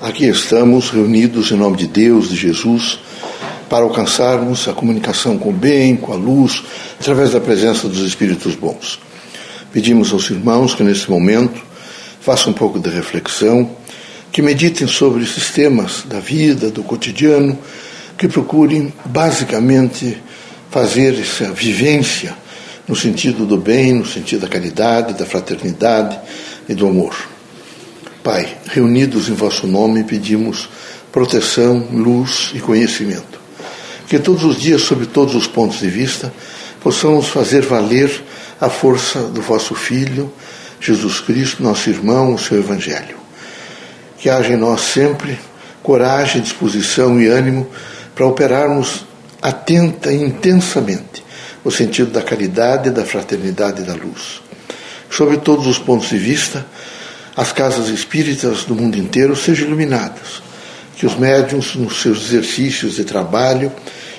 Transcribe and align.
Aqui 0.00 0.24
estamos 0.24 0.88
reunidos 0.88 1.50
em 1.50 1.56
nome 1.56 1.76
de 1.76 1.86
Deus, 1.86 2.30
de 2.30 2.36
Jesus, 2.36 2.98
para 3.68 3.84
alcançarmos 3.84 4.66
a 4.66 4.72
comunicação 4.72 5.36
com 5.36 5.50
o 5.50 5.52
bem, 5.52 5.94
com 5.94 6.14
a 6.14 6.16
luz, 6.16 6.62
através 6.98 7.32
da 7.32 7.40
presença 7.40 7.86
dos 7.86 8.00
Espíritos 8.00 8.54
bons. 8.54 8.98
Pedimos 9.70 10.10
aos 10.10 10.30
irmãos 10.30 10.72
que 10.72 10.82
nesse 10.82 11.10
momento 11.10 11.60
façam 12.18 12.50
um 12.50 12.54
pouco 12.54 12.78
de 12.78 12.88
reflexão, 12.88 13.70
que 14.32 14.40
meditem 14.40 14.88
sobre 14.88 15.22
esses 15.22 15.50
temas 15.50 16.02
da 16.06 16.18
vida, 16.18 16.70
do 16.70 16.82
cotidiano, 16.82 17.58
que 18.16 18.26
procurem 18.26 18.90
basicamente 19.04 20.16
fazer 20.70 21.12
essa 21.20 21.52
vivência 21.52 22.34
no 22.88 22.96
sentido 22.96 23.44
do 23.44 23.58
bem, 23.58 23.92
no 23.92 24.06
sentido 24.06 24.40
da 24.40 24.48
caridade, 24.48 25.12
da 25.12 25.26
fraternidade 25.26 26.18
e 26.66 26.74
do 26.74 26.88
amor. 26.88 27.29
Pai, 28.22 28.54
reunidos 28.66 29.30
em 29.30 29.34
vosso 29.34 29.66
nome, 29.66 30.04
pedimos 30.04 30.68
proteção, 31.10 31.88
luz 31.90 32.50
e 32.54 32.60
conhecimento. 32.60 33.40
Que 34.06 34.18
todos 34.18 34.44
os 34.44 34.60
dias, 34.60 34.82
sob 34.82 35.06
todos 35.06 35.34
os 35.34 35.46
pontos 35.46 35.80
de 35.80 35.88
vista, 35.88 36.30
possamos 36.82 37.28
fazer 37.28 37.62
valer 37.62 38.22
a 38.60 38.68
força 38.68 39.22
do 39.22 39.40
vosso 39.40 39.74
Filho, 39.74 40.30
Jesus 40.78 41.20
Cristo, 41.20 41.62
nosso 41.62 41.88
irmão, 41.88 42.34
o 42.34 42.38
seu 42.38 42.58
Evangelho. 42.58 43.16
Que 44.18 44.28
haja 44.28 44.52
em 44.52 44.56
nós 44.56 44.82
sempre 44.82 45.38
coragem, 45.82 46.42
disposição 46.42 47.18
e 47.18 47.26
ânimo 47.26 47.66
para 48.14 48.26
operarmos 48.26 49.06
atenta 49.40 50.12
e 50.12 50.22
intensamente 50.22 51.24
no 51.64 51.70
sentido 51.70 52.10
da 52.10 52.20
caridade, 52.20 52.90
da 52.90 53.04
fraternidade 53.04 53.80
e 53.80 53.84
da 53.84 53.94
luz. 53.94 54.42
Sob 55.10 55.38
todos 55.38 55.66
os 55.66 55.78
pontos 55.78 56.10
de 56.10 56.18
vista, 56.18 56.66
as 57.36 57.52
casas 57.52 57.88
espíritas 57.88 58.64
do 58.64 58.74
mundo 58.74 58.98
inteiro 58.98 59.36
sejam 59.36 59.66
iluminadas, 59.66 60.42
que 60.96 61.06
os 61.06 61.16
médiums, 61.16 61.74
nos 61.76 62.00
seus 62.02 62.26
exercícios 62.26 62.96
de 62.96 63.04
trabalho 63.04 63.72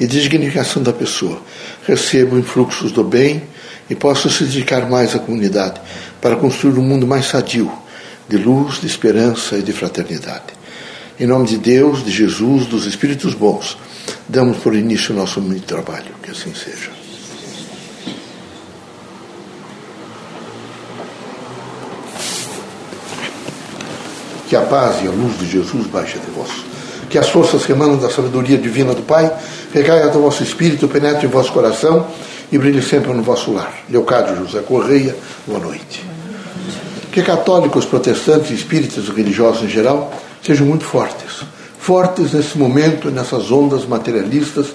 e 0.00 0.06
de 0.06 0.22
dignificação 0.22 0.82
da 0.82 0.92
pessoa, 0.92 1.40
recebam 1.86 2.38
influxos 2.38 2.92
do 2.92 3.04
bem 3.04 3.42
e 3.90 3.94
possam 3.94 4.30
se 4.30 4.44
dedicar 4.44 4.88
mais 4.88 5.14
à 5.14 5.18
comunidade 5.18 5.80
para 6.20 6.36
construir 6.36 6.78
um 6.78 6.82
mundo 6.82 7.06
mais 7.06 7.26
sadio, 7.26 7.70
de 8.28 8.38
luz, 8.38 8.80
de 8.80 8.86
esperança 8.86 9.58
e 9.58 9.62
de 9.62 9.72
fraternidade. 9.72 10.54
Em 11.20 11.26
nome 11.26 11.46
de 11.46 11.58
Deus, 11.58 12.04
de 12.04 12.10
Jesus, 12.10 12.66
dos 12.66 12.86
Espíritos 12.86 13.34
bons, 13.34 13.76
damos 14.28 14.56
por 14.58 14.74
início 14.74 15.14
o 15.14 15.18
nosso 15.18 15.40
trabalho. 15.66 16.12
Que 16.22 16.30
assim 16.30 16.54
seja. 16.54 17.01
Que 24.52 24.56
a 24.56 24.60
paz 24.60 25.02
e 25.02 25.06
a 25.06 25.10
luz 25.10 25.38
de 25.38 25.50
Jesus 25.50 25.86
baixe 25.86 26.18
até 26.18 26.30
vós. 26.30 26.50
Que 27.08 27.16
as 27.16 27.30
forças 27.30 27.64
que 27.64 27.72
emanam 27.72 27.96
da 27.96 28.10
sabedoria 28.10 28.58
divina 28.58 28.92
do 28.92 29.00
Pai 29.00 29.32
recaiam 29.72 30.10
do 30.10 30.20
vosso 30.20 30.42
espírito, 30.42 30.86
penetrem 30.88 31.24
em 31.24 31.28
vosso 31.28 31.50
coração 31.50 32.06
e 32.52 32.58
brilhe 32.58 32.82
sempre 32.82 33.14
no 33.14 33.22
vosso 33.22 33.50
lar. 33.50 33.72
Leocádio 33.88 34.36
José 34.36 34.60
Correia, 34.60 35.16
boa 35.46 35.58
noite. 35.58 36.04
Que 37.10 37.22
católicos, 37.22 37.86
protestantes, 37.86 38.50
espíritas 38.50 39.06
e 39.06 39.10
religiosos 39.10 39.62
em 39.62 39.68
geral 39.70 40.12
sejam 40.42 40.66
muito 40.66 40.84
fortes. 40.84 41.44
Fortes 41.78 42.34
nesse 42.34 42.58
momento, 42.58 43.10
nessas 43.10 43.50
ondas 43.50 43.86
materialistas 43.86 44.66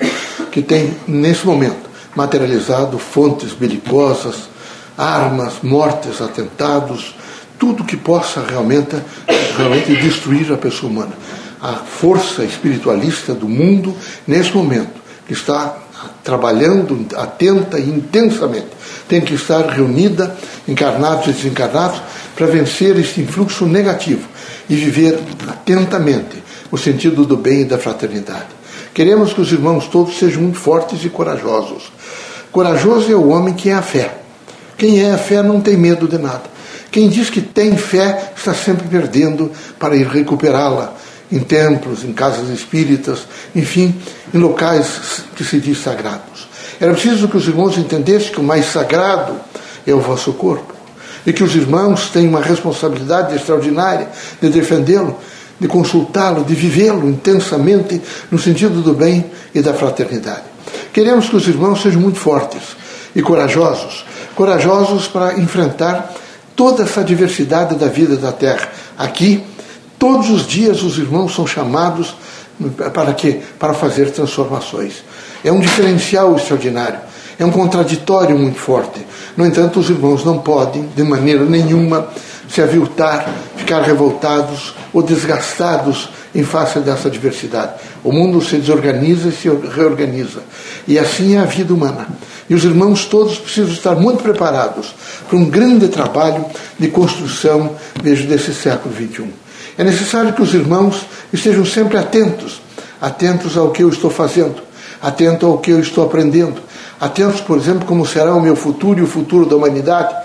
que 0.52 0.64
têm, 0.64 0.98
nesse 1.08 1.46
momento, 1.46 1.88
materializado 2.16 2.98
fontes 2.98 3.52
belicosas, 3.52 4.50
armas, 4.98 5.58
mortes, 5.62 6.20
atentados, 6.20 7.14
tudo 7.58 7.84
que 7.84 7.98
possa 7.98 8.42
realmente, 8.42 8.96
realmente 9.58 9.96
destruir 9.96 10.52
a 10.52 10.58
pessoa 10.58 10.92
humana. 10.92 11.14
A 11.62 11.74
força 11.74 12.44
espiritualista 12.44 13.34
do 13.34 13.50
mundo, 13.50 13.96
nesse 14.28 14.56
momento, 14.56 15.02
que 15.26 15.34
está 15.34 15.78
trabalhando 16.24 17.06
atenta 17.16 17.80
e 17.80 17.90
intensamente, 17.90 18.68
tem 19.08 19.22
que 19.22 19.34
estar 19.34 19.66
reunida, 19.68 20.36
encarnados 20.68 21.28
e 21.28 21.32
desencarnados, 21.32 22.02
para 22.36 22.46
vencer 22.46 22.98
este 22.98 23.22
influxo 23.22 23.66
negativo 23.66 24.28
e 24.70 24.76
viver 24.76 25.20
atentamente 25.48 26.44
o 26.72 26.78
sentido 26.78 27.26
do 27.26 27.36
bem 27.36 27.62
e 27.62 27.66
da 27.66 27.78
fraternidade. 27.78 28.58
Queremos 28.94 29.34
que 29.34 29.42
os 29.42 29.52
irmãos 29.52 29.88
todos 29.88 30.18
sejam 30.18 30.44
muito 30.44 30.58
fortes 30.58 31.04
e 31.04 31.10
corajosos. 31.10 31.92
Corajoso 32.52 33.12
é 33.12 33.16
o 33.16 33.30
homem 33.30 33.54
que 33.54 33.70
é 33.70 33.74
a 33.74 33.82
fé. 33.82 34.18
Quem 34.78 35.02
é 35.04 35.12
a 35.12 35.18
fé 35.18 35.42
não 35.42 35.62
tem 35.62 35.78
medo 35.78 36.08
de 36.08 36.18
nada. 36.18 36.57
Quem 36.92 37.10
diz 37.10 37.30
que 37.30 37.42
tem 37.42 37.76
fé 37.76 38.32
está 38.36 38.54
sempre 38.54 38.88
perdendo 38.88 39.52
para 39.80 39.96
ir 39.96 40.08
recuperá-la 40.08 40.94
em 41.32 41.40
templos, 41.40 42.04
em 42.04 42.14
casas 42.14 42.50
espíritas, 42.50 43.28
enfim, 43.56 43.94
em 44.34 44.38
locais 44.38 45.24
que 45.36 45.44
se 45.44 45.60
diz 45.60 45.80
sagrados. 45.80 46.48
Era 46.80 46.94
preciso 46.94 47.28
que 47.28 47.38
os 47.38 47.48
irmãos 47.48 47.78
entendessem 47.78 48.32
que 48.32 48.40
o 48.40 48.44
mais 48.44 48.66
sagrado 48.68 49.36
é 49.86 49.94
o 49.94 50.00
vosso 50.00 50.34
corpo 50.34 50.74
e 51.26 51.34
que 51.34 51.44
os 51.44 51.56
irmãos 51.56 52.10
têm 52.10 52.28
uma 52.28 52.42
responsabilidade 52.42 53.36
extraordinária 53.36 54.08
de 54.42 54.50
defendê-lo, 54.50 55.18
de 55.60 55.68
consultá-lo, 55.68 56.46
de 56.46 56.56
vivê-lo 56.56 57.10
intensamente 57.10 58.02
no 58.32 58.40
sentido 58.40 58.82
do 58.82 58.94
bem 58.94 59.26
e 59.54 59.62
da 59.62 59.74
fraternidade. 59.74 60.44
Queremos 60.94 61.28
que 61.28 61.36
os 61.36 61.48
irmãos 61.48 61.82
sejam 61.82 62.00
muito 62.00 62.20
fortes 62.20 62.78
e 63.16 63.22
corajosos 63.22 64.06
corajosos 64.38 65.08
para 65.08 65.34
enfrentar 65.40 66.14
toda 66.58 66.84
essa 66.84 67.04
diversidade 67.04 67.76
da 67.76 67.88
vida 67.88 68.18
da 68.18 68.32
Terra. 68.32 68.68
Aqui, 68.98 69.44
todos 70.00 70.32
os 70.32 70.46
dias 70.46 70.82
os 70.82 70.98
irmãos 70.98 71.34
são 71.34 71.46
chamados 71.46 72.16
para 72.94 73.14
quê? 73.14 73.42
Para 73.60 73.76
fazer 73.76 74.10
transformações. 74.10 75.04
É 75.44 75.52
um 75.52 75.60
diferencial 75.60 76.36
extraordinário. 76.36 77.00
É 77.38 77.46
um 77.46 77.52
contraditório 77.52 78.38
muito 78.38 78.58
forte. 78.58 79.06
No 79.38 79.46
entanto, 79.46 79.80
os 79.80 79.92
irmãos 79.92 80.26
não 80.26 80.40
podem, 80.40 80.90
de 80.96 81.04
maneira 81.04 81.46
nenhuma, 81.46 82.08
se 82.50 82.60
aviltar, 82.60 83.30
ficar 83.56 83.84
revoltados 83.84 84.74
ou 84.92 85.04
desgastados 85.04 86.10
em 86.38 86.44
face 86.44 86.80
dessa 86.80 87.10
diversidade. 87.10 87.74
O 88.04 88.12
mundo 88.12 88.40
se 88.42 88.58
desorganiza 88.58 89.30
e 89.30 89.32
se 89.32 89.50
reorganiza. 89.50 90.42
E 90.88 91.00
assim 91.00 91.36
é 91.36 91.40
a 91.40 91.46
vida 91.46 91.74
humana. 91.74 92.08
E 92.48 92.54
os 92.54 92.64
irmãos 92.64 93.06
todos 93.06 93.40
precisam 93.40 93.74
estar 93.74 93.96
muito 93.96 94.22
preparados 94.22 94.94
para 95.28 95.36
um 95.36 95.46
grande 95.46 95.88
trabalho 95.88 96.46
de 96.78 96.90
construção, 96.90 97.76
vejo, 98.04 98.28
desse 98.28 98.54
século 98.54 98.94
XXI. 98.96 99.26
É 99.80 99.84
necessário 99.84 100.32
que 100.32 100.42
os 100.42 100.54
irmãos 100.54 101.08
estejam 101.34 101.66
sempre 101.66 101.98
atentos, 101.98 102.62
atentos 103.02 103.58
ao 103.58 103.72
que 103.72 103.82
eu 103.82 103.90
estou 103.90 104.12
fazendo, 104.12 104.62
atentos 105.02 105.48
ao 105.48 105.58
que 105.58 105.72
eu 105.72 105.80
estou 105.80 106.06
aprendendo, 106.06 106.62
atentos, 107.02 107.42
por 107.42 107.58
exemplo, 107.58 107.86
como 107.86 108.06
será 108.06 108.36
o 108.36 108.42
meu 108.42 108.56
futuro 108.56 109.00
e 109.00 109.04
o 109.04 109.08
futuro 109.08 109.48
da 109.48 109.56
humanidade, 109.56 110.16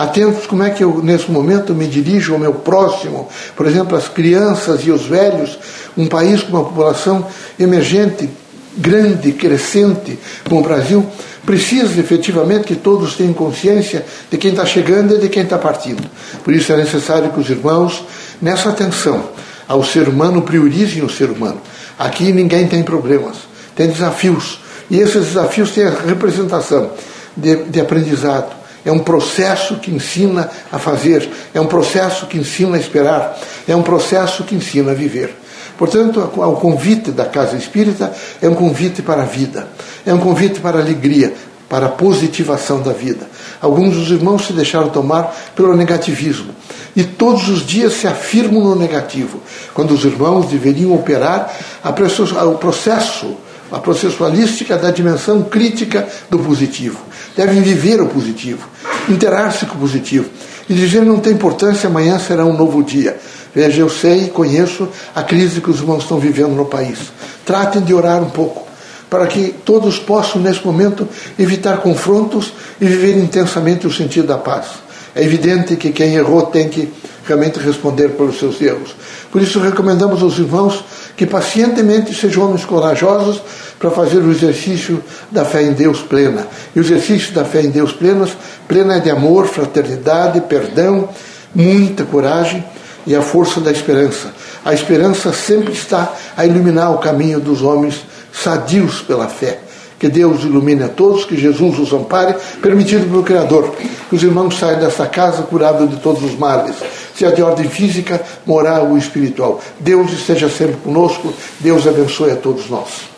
atentos 0.00 0.46
como 0.46 0.62
é 0.62 0.70
que 0.70 0.82
eu, 0.82 1.02
nesse 1.02 1.30
momento, 1.30 1.74
me 1.74 1.86
dirijo 1.86 2.32
ao 2.32 2.38
meu 2.38 2.54
próximo, 2.54 3.28
por 3.54 3.66
exemplo, 3.66 3.94
as 3.94 4.08
crianças 4.08 4.80
e 4.86 4.90
os 4.90 5.04
velhos, 5.04 5.58
um 5.94 6.06
país 6.06 6.42
com 6.42 6.56
uma 6.56 6.64
população 6.64 7.26
emergente, 7.58 8.30
grande, 8.78 9.30
crescente, 9.32 10.18
como 10.48 10.62
o 10.62 10.64
Brasil, 10.64 11.04
precisa 11.44 12.00
efetivamente 12.00 12.64
que 12.64 12.76
todos 12.76 13.14
tenham 13.14 13.34
consciência 13.34 14.06
de 14.30 14.38
quem 14.38 14.52
está 14.52 14.64
chegando 14.64 15.16
e 15.16 15.18
de 15.18 15.28
quem 15.28 15.42
está 15.42 15.58
partindo. 15.58 16.02
Por 16.42 16.54
isso 16.54 16.72
é 16.72 16.78
necessário 16.78 17.30
que 17.30 17.38
os 17.38 17.50
irmãos, 17.50 18.02
nessa 18.40 18.70
atenção 18.70 19.28
ao 19.68 19.84
ser 19.84 20.08
humano, 20.08 20.40
priorizem 20.40 21.02
o 21.02 21.10
ser 21.10 21.28
humano. 21.28 21.60
Aqui 21.98 22.32
ninguém 22.32 22.66
tem 22.66 22.82
problemas, 22.82 23.36
tem 23.76 23.88
desafios. 23.88 24.60
E 24.90 24.98
esses 24.98 25.26
desafios 25.26 25.72
têm 25.72 25.84
a 25.84 25.90
representação 25.90 26.90
de, 27.36 27.64
de 27.64 27.80
aprendizado. 27.82 28.59
É 28.84 28.90
um 28.90 29.00
processo 29.00 29.76
que 29.76 29.90
ensina 29.90 30.50
a 30.72 30.78
fazer, 30.78 31.28
é 31.52 31.60
um 31.60 31.66
processo 31.66 32.26
que 32.26 32.38
ensina 32.38 32.76
a 32.76 32.80
esperar, 32.80 33.38
é 33.68 33.76
um 33.76 33.82
processo 33.82 34.44
que 34.44 34.54
ensina 34.54 34.92
a 34.92 34.94
viver. 34.94 35.34
Portanto, 35.76 36.20
o 36.20 36.56
convite 36.56 37.10
da 37.10 37.24
Casa 37.24 37.56
Espírita 37.56 38.12
é 38.40 38.48
um 38.48 38.54
convite 38.54 39.00
para 39.00 39.22
a 39.22 39.26
vida, 39.26 39.68
é 40.04 40.12
um 40.12 40.18
convite 40.18 40.60
para 40.60 40.78
a 40.78 40.82
alegria, 40.82 41.32
para 41.70 41.86
a 41.86 41.88
positivação 41.88 42.82
da 42.82 42.92
vida. 42.92 43.26
Alguns 43.60 43.94
dos 43.96 44.10
irmãos 44.10 44.46
se 44.46 44.52
deixaram 44.52 44.88
tomar 44.88 45.34
pelo 45.54 45.76
negativismo 45.76 46.54
e 46.96 47.04
todos 47.04 47.48
os 47.48 47.64
dias 47.64 47.94
se 47.94 48.06
afirmam 48.06 48.62
no 48.62 48.74
negativo, 48.74 49.40
quando 49.72 49.92
os 49.92 50.04
irmãos 50.04 50.46
deveriam 50.46 50.94
operar 50.94 51.54
o 51.84 52.54
processo, 52.58 53.36
a 53.70 53.78
processualística 53.78 54.76
da 54.76 54.90
dimensão 54.90 55.42
crítica 55.44 56.08
do 56.28 56.38
positivo. 56.40 56.98
Devem 57.36 57.62
viver 57.62 58.00
o 58.00 58.06
positivo, 58.06 58.68
interar-se 59.08 59.66
com 59.66 59.76
o 59.76 59.80
positivo 59.80 60.28
e 60.68 60.74
dizer 60.74 61.04
não 61.04 61.18
tem 61.18 61.32
importância, 61.32 61.88
amanhã 61.88 62.18
será 62.18 62.44
um 62.44 62.56
novo 62.56 62.82
dia. 62.82 63.16
Veja, 63.52 63.80
eu 63.80 63.88
sei 63.88 64.26
e 64.26 64.30
conheço 64.30 64.88
a 65.14 65.22
crise 65.22 65.60
que 65.60 65.68
os 65.68 65.80
irmãos 65.80 66.02
estão 66.02 66.18
vivendo 66.20 66.54
no 66.54 66.66
país. 66.66 66.98
Tratem 67.44 67.82
de 67.82 67.92
orar 67.92 68.22
um 68.22 68.30
pouco, 68.30 68.68
para 69.10 69.26
que 69.26 69.52
todos 69.64 69.98
possam, 69.98 70.40
nesse 70.40 70.64
momento, 70.64 71.08
evitar 71.36 71.78
confrontos 71.78 72.52
e 72.80 72.86
viver 72.86 73.16
intensamente 73.16 73.86
o 73.86 73.92
sentido 73.92 74.28
da 74.28 74.38
paz. 74.38 74.66
É 75.12 75.24
evidente 75.24 75.74
que 75.74 75.90
quem 75.90 76.14
errou 76.14 76.42
tem 76.42 76.68
que 76.68 76.92
realmente 77.26 77.58
responder 77.58 78.10
pelos 78.10 78.38
seus 78.38 78.60
erros. 78.60 78.94
Por 79.32 79.42
isso, 79.42 79.58
recomendamos 79.58 80.22
aos 80.22 80.38
irmãos 80.38 80.84
que 81.20 81.26
pacientemente 81.26 82.14
sejam 82.14 82.46
homens 82.46 82.64
corajosos 82.64 83.42
para 83.78 83.90
fazer 83.90 84.20
o 84.20 84.30
exercício 84.30 85.04
da 85.30 85.44
fé 85.44 85.62
em 85.62 85.74
Deus 85.74 86.00
plena. 86.00 86.46
E 86.74 86.78
o 86.78 86.82
exercício 86.82 87.34
da 87.34 87.44
fé 87.44 87.60
em 87.60 87.68
Deus 87.68 87.92
plena, 87.92 88.26
plena 88.66 88.96
é 88.96 89.00
de 89.00 89.10
amor, 89.10 89.46
fraternidade, 89.46 90.40
perdão, 90.40 91.10
muita 91.54 92.04
coragem 92.04 92.64
e 93.06 93.14
a 93.14 93.20
força 93.20 93.60
da 93.60 93.70
esperança. 93.70 94.32
A 94.64 94.72
esperança 94.72 95.30
sempre 95.30 95.74
está 95.74 96.10
a 96.34 96.46
iluminar 96.46 96.90
o 96.94 96.98
caminho 97.00 97.38
dos 97.38 97.60
homens 97.60 98.00
sadios 98.32 99.02
pela 99.02 99.28
fé. 99.28 99.58
Que 99.98 100.08
Deus 100.08 100.40
ilumine 100.44 100.84
a 100.84 100.88
todos, 100.88 101.26
que 101.26 101.36
Jesus 101.36 101.78
os 101.78 101.92
ampare, 101.92 102.34
permitido 102.62 103.04
pelo 103.10 103.22
Criador. 103.22 103.74
Que 104.08 104.16
os 104.16 104.22
irmãos 104.22 104.58
saiam 104.58 104.80
desta 104.80 105.04
casa 105.04 105.42
curados 105.42 105.90
de 105.90 105.96
todos 105.96 106.24
os 106.24 106.38
males, 106.38 106.76
seja 107.20 107.34
de 107.34 107.42
ordem 107.42 107.68
física, 107.68 108.20
moral 108.46 108.88
ou 108.88 108.96
espiritual. 108.96 109.60
Deus 109.78 110.10
esteja 110.12 110.48
sempre 110.48 110.76
conosco, 110.76 111.32
Deus 111.58 111.86
abençoe 111.86 112.30
a 112.30 112.36
todos 112.36 112.70
nós. 112.70 113.09